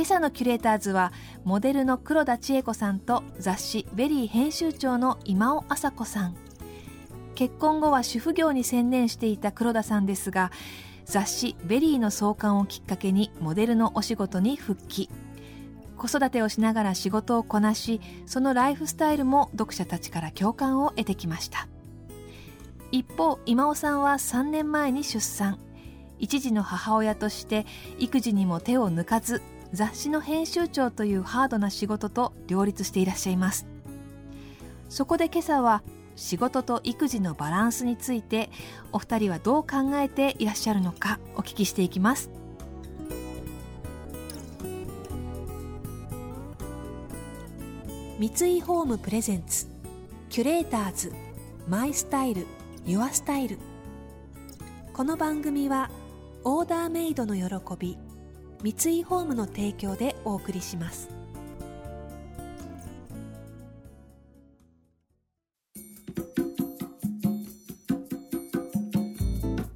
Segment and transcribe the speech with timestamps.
[0.00, 1.12] 今朝のキュレーターズは
[1.44, 6.36] モデルの黒田知永子さんと雑誌「VERY」編集長の今尾朝子さん。
[7.34, 10.52] 結婚後は主婦業に専念していた黒田さんですが
[11.04, 15.10] 雑誌「VERY」の創刊をきっかけにモデルのお仕事に復帰。
[15.98, 21.68] 子育てをしながら仕事をこなしそのライフスタイルも読者たちから共感を得てきました。
[22.90, 25.58] 一方今尾さんは3年前に出産。
[26.18, 27.66] 一児の母親として
[27.98, 33.66] 育児にも手を抜かず雑誌の編集長というハードな仕事と両立していらっしゃいます。
[34.88, 35.82] そこで今朝は
[36.16, 38.50] 仕事と育児のバランスについて
[38.92, 42.30] お二人はどう考えていらっしゃるのかお聞きしていきます。
[48.18, 49.66] 三井ホームプレゼンツ
[50.28, 51.12] キュレーターズ
[51.68, 52.46] My Style Your
[52.84, 53.58] Style。
[54.92, 55.90] この番組は
[56.44, 57.44] オーダーメイドの喜
[57.78, 57.96] び
[58.62, 61.08] 三井ホームの提供でお送りします。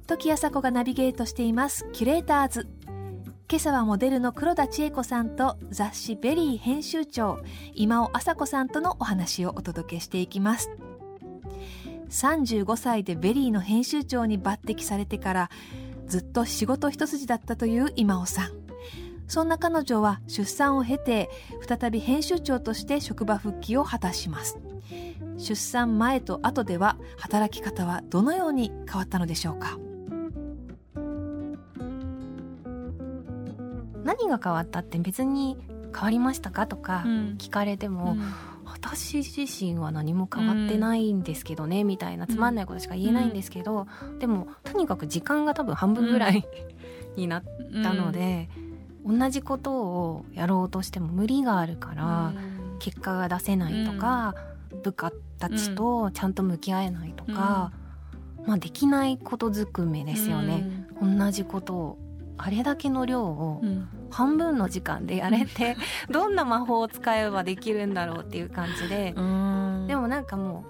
[0.05, 1.87] 時あさこがナビゲートしています。
[1.93, 2.67] キュレーターズ。
[3.49, 7.39] 今朝はモデルの黒田知永子さんと雑誌 VERY 編集長
[7.73, 10.69] 今尾朝子さんとのお話をお届けしていきます。
[12.09, 15.49] 35歳で VERY の編集長に抜擢されてから
[16.07, 18.64] ずっと仕事一筋だったという今尾さん。
[19.27, 21.29] そんな彼女は出産を経て
[21.67, 24.59] 再び編集長として職場復帰を果たします。
[25.37, 29.77] 出産前と後では働き方はどのように変わったのでしょうか？
[34.03, 35.57] 何が変わったって別に
[35.93, 36.67] 変わりましたか？
[36.67, 37.03] とか
[37.37, 38.33] 聞かれても、うん。
[38.67, 43.87] 私自身は何も変わってないんですけどね、みたいなつまんないことしか言えないんですけど、
[44.19, 46.45] でもとにかく時間が多分半分ぐらい、
[47.15, 47.43] になっ
[47.83, 48.49] たので、
[49.05, 52.33] 同じことをやろうとしても無理があるから、
[52.79, 54.35] 結果が出せないとか、
[54.83, 57.71] 部下たちとちゃんと向き合えないとか、
[58.45, 61.97] まあ、できないことずくめですよね、同じことを
[62.37, 63.87] あれだけの量をうん。
[64.11, 65.75] 半分の時間でやれて
[66.09, 69.85] どんな魔法を使えばできるんだろうっていう感じでうん。
[69.87, 70.63] でもなんかも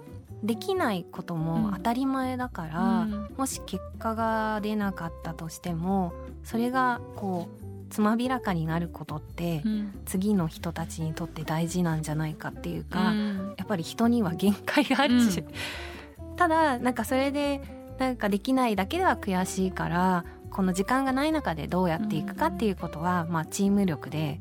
[0.44, 3.29] うできないことも当たり前だから、うん。
[3.38, 6.13] もし結果が出なかったとしても
[6.44, 9.94] それがこうつまびらかになることって、うん。
[10.06, 13.56] 次の人たちにとって大事なんじゃないかっていうか、うん。
[13.57, 15.44] やっぱり人には限界があるし、
[16.38, 17.62] ただなんかそれで
[17.97, 24.40] なんかできないだけでは悔しいからこの時間がない中でどうやっていくかっていうことは、まあ、チーム力で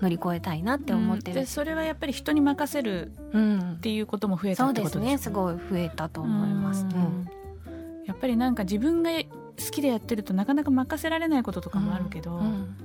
[0.00, 1.32] 乗り越えたいなって思ってる。
[1.32, 3.72] し、でそれはやっぱり人に任せるうん。
[3.74, 6.84] っていうことも増えたそうってですねすことですかごい増えたと思います。
[6.84, 7.28] ううんん。
[8.06, 9.10] やっぱりなんか自分が
[9.58, 12.76] 好きでやってるとなかなか任せられないこととかもあるけど、うん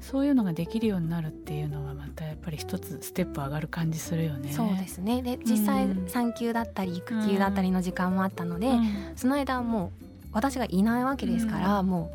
[0.00, 4.52] そういうのができるようになるっていうのはまたやっぱり一つステップ上がる感じするよね。
[4.52, 5.22] そうですね。
[5.22, 6.08] で実際うん。
[6.08, 8.86] 産休だったり育休だったりの時間もあったので、うん。
[9.16, 12.10] その間はもう私がいないわけですから、も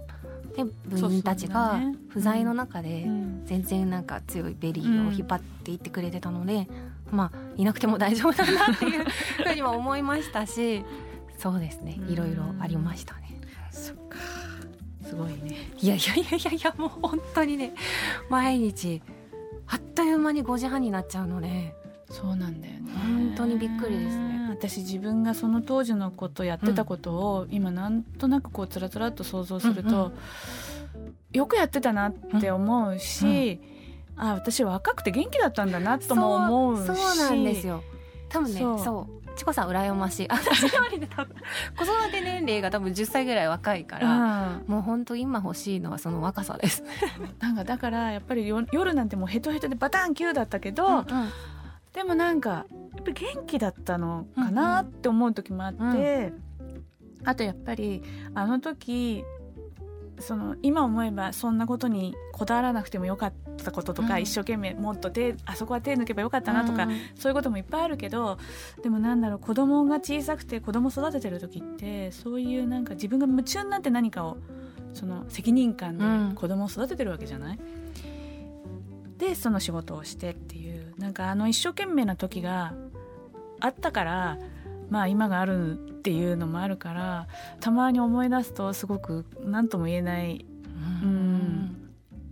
[0.55, 3.45] う、ね、部員たちが不在の中でうん。
[3.45, 6.67] 全然なんか強い VERY を引っ張っていってくれてたので、
[7.11, 9.03] まあいなくても大丈夫だなっていう
[9.43, 10.85] ふうには思いましたし
[11.37, 11.99] そうですね。
[12.07, 13.40] いろいろありましたね。
[13.71, 14.17] そっか。
[15.07, 15.71] すごいね。
[15.79, 17.73] いやいやいやいやいやもう本当にね
[18.29, 19.01] 毎日
[19.67, 21.73] あっという間に5時半になっちゃうので
[22.09, 22.91] そうなんだよね。
[22.93, 24.47] 本当にびっくりですね。
[24.49, 30.13] 私自分がその当時のことやってたことを、今なんとなくこうつらつらっと想像すると、うん
[31.31, 33.61] よくやってたなって思うし、
[34.17, 37.81] あ私若くて元気だったんだなとも思うしそうそうなんですよ。
[38.27, 40.27] 多分ねそうチコさん羨ましい。
[40.29, 41.35] 私よりね多分。
[41.75, 44.71] 子育て年齢が多分10歳ぐらい若いから、うん。
[44.71, 46.83] もう本当今欲しいのはその若さです。
[47.41, 51.05] なんかだからやっぱりよ夜なんてもうヘトヘトでバタンキューだったけど、うん
[51.91, 52.65] でもなんかや
[53.01, 56.31] っぱり元気だったのかなって思う時もあって、
[57.25, 58.01] あとやっぱり
[58.33, 59.25] あの時
[60.19, 64.21] その今思えばそんなことにこだわらなくてもよかったこととか、うん。
[64.21, 66.97] 一生懸命もっと手あそこは手抜けばよかったなとか、うん。
[67.15, 68.37] そういうこともいっぱいあるけど
[68.83, 74.37] でもなんだろう子供が小さくて子供育ててる時ってそういうなんか自分が夢中になって何かを
[74.93, 76.35] その責任感でうん。
[76.35, 77.59] 子供を育ててるわけじゃない、
[79.17, 82.73] でその仕事をしてっていうなんかあの一生懸命な時が
[83.59, 84.37] あったから
[84.89, 87.27] まあ今があるっていうのもあるから
[87.59, 90.50] たまに思い出すとすごく何とも言えない、うん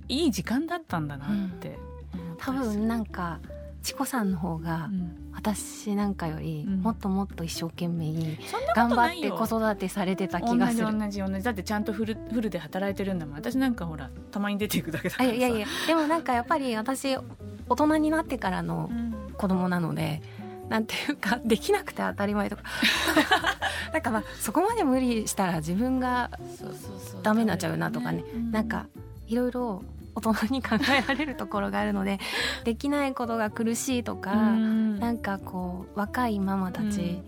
[0.09, 1.77] いい時間だったんだなって。
[2.13, 3.39] 思った多分なんか
[3.81, 5.25] チコさんの方がうん。
[5.31, 6.81] 私なんかよりうん。
[6.81, 8.37] もっともっと一生懸命
[8.75, 10.85] 頑張って子育てされてた気がする。
[10.91, 13.35] 同じ同じだってちゃんとフルフルで働いてるんだもん。
[13.35, 19.33] 私なんかほらたまに出ていくだけだからいやいやでもなんかやっぱり私大人になってからのうん。
[19.37, 20.21] 子供なので
[20.67, 22.63] なんていうかできなくて当たり前とか。
[23.93, 26.29] なんかまあそこまで無理したら自分が
[27.23, 28.23] ダメになっちゃうなとかね。
[28.35, 28.87] うなんか
[29.27, 29.83] いろいろ
[30.19, 32.19] 大人に考えられるところがあるので
[32.63, 34.99] できないことが苦しいとか、うん。
[34.99, 37.21] なんかこう若いママたち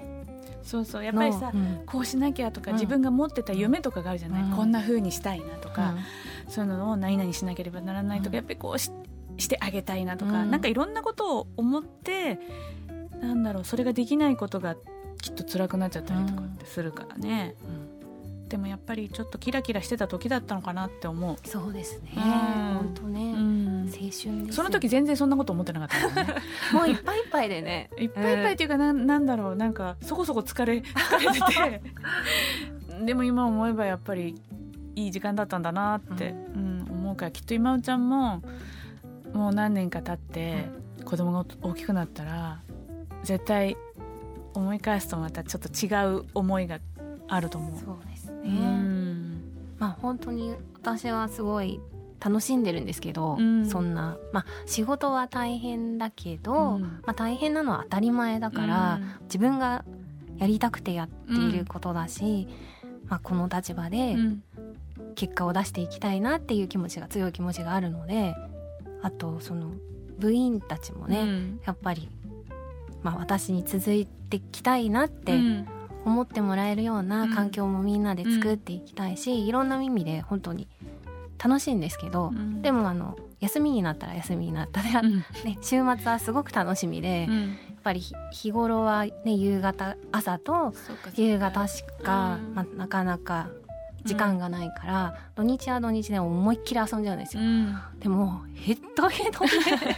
[0.64, 1.04] そうそう。
[1.04, 1.82] やっの、ぱりさ、うん。
[1.86, 2.78] こうしなきゃとか、うん。
[2.78, 4.52] 自分が持ってた夢とかがあるじゃない、うん。
[4.52, 5.96] こんな風にしたいなとか、
[6.46, 6.52] うん。
[6.52, 8.36] そういうのを何々しなければならないとか、うん。
[8.36, 8.92] やっぱりこうし
[9.38, 10.52] してあげたいなとか、うん。
[10.52, 12.40] なんかいろんなことを思って
[13.22, 14.76] なんだろうそれができないことが
[15.22, 17.56] きっと辛くなっちゃったりとかってするからね、
[18.52, 22.12] でもやっぱりちょっとキラキラしてた時だったのかなって思う、そうですね。
[22.18, 22.22] うん。
[22.22, 23.82] 本当ね、うん。
[23.86, 24.34] 青春ですよ。
[24.52, 26.36] その時全然そんなこと思ってなかったね。
[26.74, 27.90] もういっぱいいっぱいでね。
[27.98, 29.56] いっぱいいっぱいっていうかなんなんだろう。
[29.56, 31.82] なんかそこそこ疲れ 疲れて
[33.00, 33.06] て。
[33.08, 34.36] でも今思えばやっぱり
[34.96, 38.42] いい時間だったんだなって、うん思うからきっと今尾ちゃんも
[39.34, 40.66] もう何年か経って
[41.06, 42.62] 子供が大きくなったら
[43.24, 43.78] 絶対
[44.54, 45.88] 思い返すとまたちょっと違
[46.18, 46.80] う思いが
[47.28, 47.80] あると思う。
[47.80, 48.11] そうです
[48.44, 49.42] ね、うん。
[49.80, 51.80] まあ本当に私はすごい
[52.20, 53.66] 楽しんでるんですけど、うん。
[53.70, 56.82] そんなまあ仕事は大変だけど、うん。
[56.82, 59.86] まあ大変なのは当たり前だから、自分が
[60.38, 62.48] やりたくてやっていることだし、
[63.08, 64.44] まあこの立場でうん。
[65.16, 68.34] 結果を出していきたいなっていう気持ちが強い気持ちがあるので
[69.02, 69.72] あとその
[70.20, 71.60] 部員たちもね、うん。
[71.66, 72.10] やっぱり、
[73.04, 75.68] まあ、私に続いていきたいなってうん
[76.06, 77.34] 思ってもらえるよううなん。
[77.34, 80.68] 環境もみんなで作っていきたいし、いろんな意味で本当に
[81.44, 82.62] 楽しいんですけど、うん。
[82.62, 85.18] でもあの休みになったら休みになったで、うん。
[85.46, 90.74] ね、週末はすごく楽しみで、やっうんぱり日日頃は、ね、夕方朝と
[91.16, 92.54] 夕方しか、うん。
[92.54, 93.50] まあ、なかなか
[94.04, 97.44] 時間がないから、土日は土日で思いっきり遊んじゃうんですよ。
[97.44, 97.76] うん。
[98.00, 99.96] でもヘッドヘッドで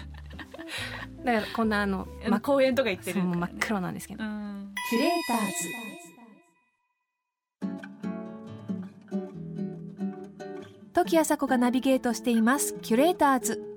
[1.24, 4.74] だからこんなあのあの公園とか行ってるそう真っ黒なんですけど、うん。
[4.90, 5.54] キュレーターズ。
[10.94, 12.76] 時あさこがナビゲートしています。
[12.82, 13.74] キュレーターズ。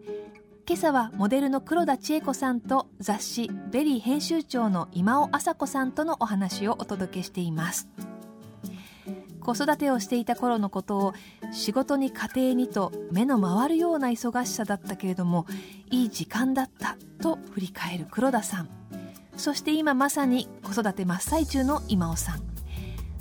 [0.69, 7.88] 今朝はモデルの黒田知永子さんと雑誌「VERY」編集長の今尾朝子さんとのお話をお届けしています
[9.46, 11.14] 子育てをしていた頃のことを
[11.52, 15.46] 仕事に家庭にと目の回るような忙しさだったけれども
[15.88, 18.69] いい時間だったと振り返る黒田さん。
[19.37, 22.43] そして今まさに子育て真っ最中の今尾さん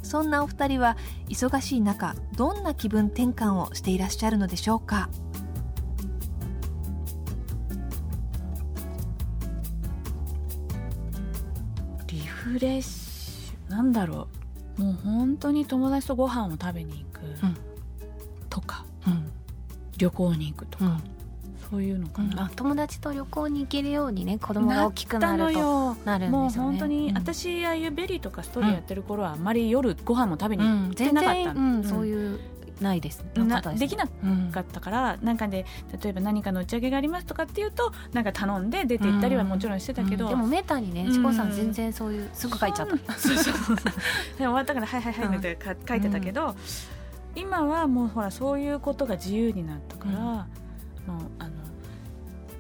[0.02, 0.98] そんなお二人は
[1.30, 5.10] 忙しい中どんな気分転換をしていらっしゃるのでしょうか？
[12.08, 14.35] リフレッシュなんだろう。
[14.78, 17.58] もう本当に友達とご飯を食べに行くうん。
[18.50, 19.32] とか、うん。
[19.98, 21.04] 旅行に行くとか、うん。
[21.70, 25.98] そういうのかな、あ友達と旅行に行けるようにね子供が大きくなるとよ。
[26.06, 26.70] なるんもうですよね。
[26.72, 27.18] 本当に、うん。
[27.18, 31.84] 私ああいう VERY とか STORY やってる頃はあんまり夜ご飯も食べにう行ってなかったうん。
[31.84, 32.40] そういう
[32.82, 33.26] ないです。
[33.78, 35.66] できなうんかったからなんかで
[36.02, 40.30] 例えば何かの打ち上げがありますとかっていうとなんか頼んで出て行ったりはもちろんしてたけど、うん。
[40.32, 41.14] でもメタにねうん。
[41.14, 43.14] チコさん全然そういうすぐ書いちゃった。
[43.14, 43.38] そう。
[43.38, 43.82] そうそうで
[44.38, 46.56] 終わったから「はいはいはい」ってか書いてたけど、
[47.36, 50.26] 今はもうほらそういうことが自由になったから、うん。
[50.26, 50.38] もう
[51.40, 51.52] あの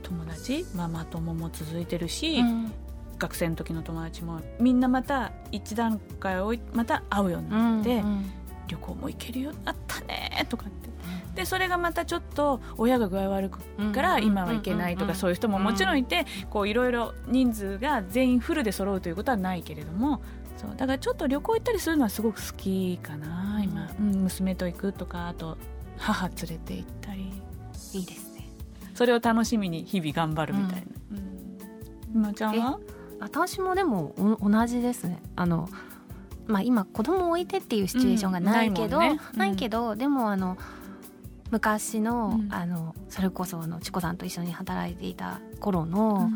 [0.04, 2.72] 友達ママ友も続いてるし、うん。
[3.18, 8.26] 学生の時の友達もみんなまた一段階置いまた会うようになって、うん
[8.68, 10.90] 旅行も行けるようになったねとかって。
[11.36, 13.60] でそれがまたちょっと親が具合悪く
[13.92, 20.22] から今は行けないとかそういう人ももちろんいてこういろいろ人数が全員フルで揃うということはないけれども
[20.56, 25.58] そうだからちょっと旅行行ったりするのはすごく好きかな今、うん、娘と行くとかあと
[25.98, 27.32] 母連れて行ったり。
[27.94, 28.50] いいですね。
[28.94, 30.86] それを楽しみに日々頑張るみたいな。
[31.12, 31.60] うん。
[32.14, 32.80] 今ちゃんは？
[33.20, 35.22] 私もでもお同じですね。
[35.36, 35.70] あの
[36.48, 40.58] まあ今子供を置いてっていうシチュエーションがないけど、うんないねうんないけどでもあの
[41.52, 42.54] 昔の,、うん。
[42.54, 46.30] あのそれこそあのチコさんと一緒に働いていた頃の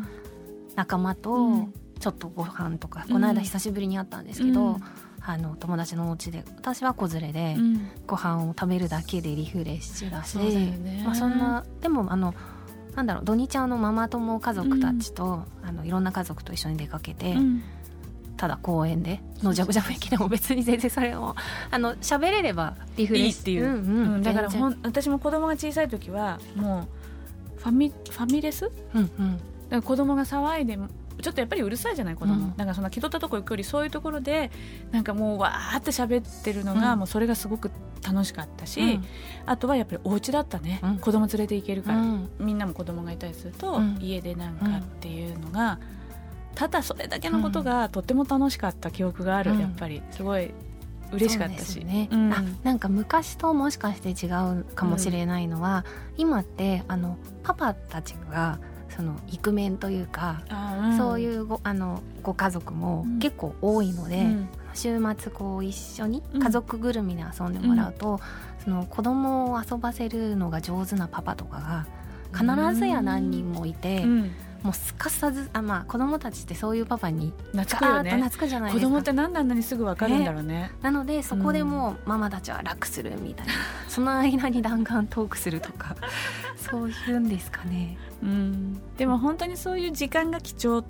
[0.76, 4.76] 仲間とちょっとご飯とか、うんこの間久しぶりに会ったんですけど、うん。
[5.22, 7.90] あの友達のお家で私は子連れで、うん。
[8.06, 11.02] ご飯を食べるだけでリフレッシュだしね。
[11.04, 12.34] まあ、そんなでもあの
[12.94, 17.62] なんだろう土日あのママ友家族たちと、あのいろんな家族と一緒に出かけて、うん
[18.40, 21.36] ただ公園でのジャブジャブ駅でも別に全然それも
[21.70, 23.26] あの喋れればリフレッシュ。
[23.26, 23.76] いいっていう、んう
[24.08, 24.14] ん。
[24.14, 26.88] うんだからほん私も子供が小さい時はも
[27.58, 28.70] うファミファミレス？
[28.94, 29.40] うんうん。
[29.68, 30.88] ら子供が騒いでも
[31.20, 32.56] ちょっとやっぱりうるさいじゃない子供、うん。
[32.56, 34.50] だからそんな気取ったとこ行くよりそういうところで
[34.90, 37.00] なんかもうわーって喋ってるのが、うん。
[37.00, 37.70] もうそれがすごく
[38.02, 39.04] 楽しかったし、うん。
[39.44, 40.96] あとはやっぱりお家だったね、うん。
[40.96, 42.30] 子供連れて行けるから、うん。
[42.38, 43.98] みんなも子供がいたりすると、うん。
[44.00, 45.78] 家でなんかっていうのが、
[46.54, 49.60] ただそれだけのことがとっても楽しかった記憶がある、うん。
[49.60, 50.02] やっぱり。
[50.10, 50.50] すごい
[51.12, 51.84] 嬉しかったし。
[51.84, 52.32] ね、うん。
[52.32, 54.28] あなんか昔ともしかして違
[54.60, 55.84] うかもしれないのは、
[56.16, 63.18] 今ってあのパパたちがそのイクメンというか、あそういうごあのご家族もうん。
[63.18, 64.48] 結構多いので、うん。
[64.74, 66.42] 週末こう一緒にうん。
[66.42, 68.20] 家族ぐるみで遊んでもらうと、
[68.62, 71.86] その子供を遊ばせるのが上手なパパとかが
[72.32, 74.30] 必ずや何人もいて、うん
[74.62, 78.10] もうすかさずあまあ子供たちってそういうパパに懐くよね。
[78.10, 78.88] 懐くじゃないですか。
[78.88, 80.70] 子供って何であんなにすぐ分かるんだろうね。
[80.82, 83.52] なのでそこでもうママたちは楽するみたいな、
[83.88, 85.96] その間に弾丸トークするとか。
[86.56, 87.96] そういうんですかね。
[88.22, 88.80] うん。
[88.98, 90.84] でも本当にそういう時間が貴重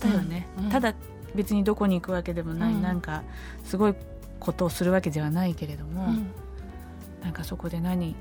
[0.00, 0.70] だよね、うんうん。
[0.70, 0.94] ただ
[1.34, 2.82] 別にどこに行くわけでもない、うん。
[2.82, 3.22] なんか
[3.64, 3.94] すごい
[4.40, 6.26] ことをするわけではないけれども、うん。
[7.22, 8.16] なんかそこで何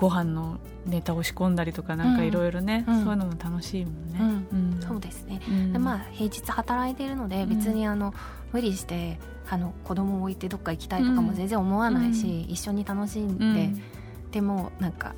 [0.00, 3.04] ご飯のネタを仕込んだりとかなんかいろいろね、うん。
[3.04, 4.80] そういうのも楽しいもんね、うん。
[4.80, 5.72] そうですね、うん。
[5.74, 7.48] でまあ平日働いてるのでうん。
[7.50, 8.14] 別にあの、
[8.50, 12.50] 無理してあの子供を置いてどっか行きたいとかも全然思わないし、うん。
[12.50, 14.30] 一緒に楽しんで、うん。
[14.30, 15.14] でもなんか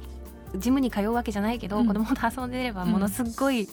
[0.56, 1.86] ジムに通うわけじゃないけど、うん。
[1.86, 3.68] 子供と遊んでればものすごい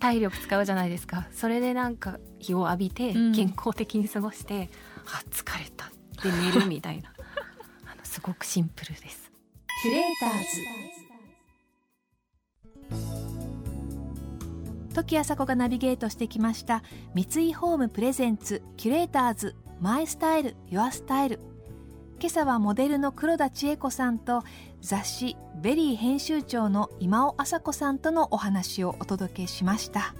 [0.00, 1.28] 体力使うじゃないですか。
[1.30, 3.32] それでなんか日を浴びてうん。
[3.32, 4.68] 健康的に過ごして、
[5.06, 5.88] あ疲れたっ
[6.20, 7.12] て寝るみたいな。
[7.86, 9.27] あのすごくシンプルです。
[9.80, 10.62] キュレーターズ。
[14.92, 16.82] 時あさこがナビゲートしてきました
[17.14, 21.38] 三井ホーム presents キュレーターズ My Style Your Style。
[22.18, 24.42] 今朝はモデルの黒田知永子さんと
[24.80, 30.16] 雑誌 VERY 編集長の今尾朝子さんとのお話をお届けしました。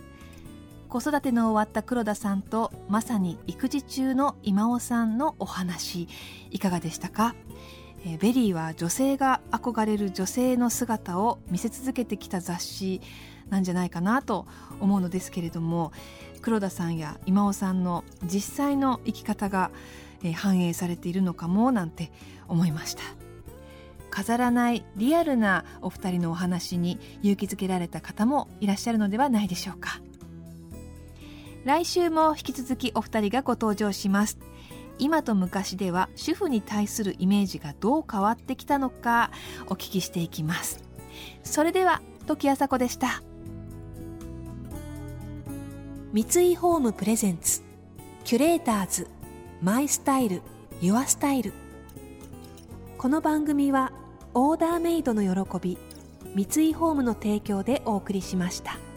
[0.88, 6.06] 子育ての終わった黒田さんとまさに育児中の今尾さんのお話
[6.52, 7.34] いかがでしたか？
[8.04, 13.00] えーベリーは女性が憧れる女性の姿を見せ続けてきた雑誌
[13.50, 14.46] なんじゃないかなと
[14.80, 15.92] 思うのですけれども
[16.42, 19.70] 黒田さんや今尾さんの実際の生き方が、
[20.22, 22.10] えー反映されているのかもなんて
[22.48, 23.02] 思いました。
[24.10, 30.00] 飾らないリアルなお二人のお話に勇気づけられた方もいらっしゃるのではないでしょうか。
[31.64, 34.38] 来週も引き続きお二人がご登場します。
[34.98, 39.30] 今と昔では主婦に対するイメージがどう変わってきたのか
[39.66, 40.82] お聞きしていきます。
[41.42, 43.22] それでは時あさこでした。
[46.12, 47.62] 三井ホームプレゼンツ
[48.24, 49.08] キュレーターズ
[49.62, 50.42] マイスタイル
[50.80, 51.52] ユアスタイル。
[52.96, 53.92] この番組は
[54.34, 55.78] オーダーメイドの喜び
[56.34, 58.88] 三井ホームの提供でお送りしました。